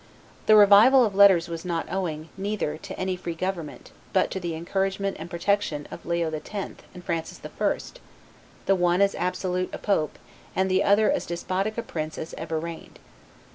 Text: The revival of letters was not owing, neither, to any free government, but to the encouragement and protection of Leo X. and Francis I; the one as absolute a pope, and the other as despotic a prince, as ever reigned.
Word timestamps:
The 0.47 0.55
revival 0.55 1.05
of 1.05 1.13
letters 1.13 1.47
was 1.47 1.63
not 1.63 1.85
owing, 1.93 2.29
neither, 2.35 2.75
to 2.75 2.97
any 2.97 3.15
free 3.15 3.35
government, 3.35 3.91
but 4.13 4.31
to 4.31 4.39
the 4.39 4.55
encouragement 4.55 5.15
and 5.19 5.29
protection 5.29 5.87
of 5.91 6.07
Leo 6.07 6.31
X. 6.31 6.49
and 6.55 7.03
Francis 7.03 7.39
I; 7.45 7.77
the 8.65 8.75
one 8.75 8.99
as 9.03 9.13
absolute 9.13 9.69
a 9.71 9.77
pope, 9.77 10.17
and 10.55 10.71
the 10.71 10.83
other 10.83 11.11
as 11.11 11.27
despotic 11.27 11.77
a 11.77 11.83
prince, 11.83 12.17
as 12.17 12.33
ever 12.35 12.59
reigned. 12.59 12.97